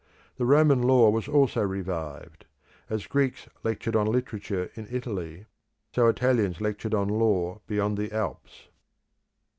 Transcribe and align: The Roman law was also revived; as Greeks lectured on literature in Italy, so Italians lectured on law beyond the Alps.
The 0.37 0.47
Roman 0.47 0.81
law 0.81 1.11
was 1.11 1.27
also 1.27 1.61
revived; 1.61 2.47
as 2.89 3.05
Greeks 3.05 3.47
lectured 3.63 3.95
on 3.95 4.07
literature 4.07 4.71
in 4.73 4.87
Italy, 4.89 5.45
so 5.93 6.07
Italians 6.07 6.59
lectured 6.59 6.95
on 6.95 7.07
law 7.07 7.61
beyond 7.67 7.99
the 7.99 8.11
Alps. 8.11 8.69